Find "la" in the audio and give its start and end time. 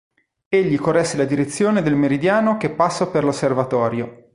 1.15-1.25